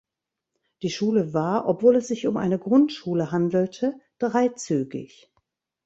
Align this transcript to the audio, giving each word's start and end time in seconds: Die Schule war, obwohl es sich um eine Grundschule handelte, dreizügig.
Die 0.81 0.89
Schule 0.89 1.31
war, 1.35 1.67
obwohl 1.67 1.95
es 1.95 2.07
sich 2.07 2.25
um 2.25 2.35
eine 2.37 2.57
Grundschule 2.57 3.31
handelte, 3.31 3.93
dreizügig. 4.17 5.31